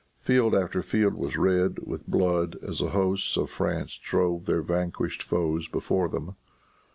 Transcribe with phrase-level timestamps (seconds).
[0.19, 5.21] Field after field was red with blood as the hosts of France drove their vanquished
[5.21, 6.35] foes before them.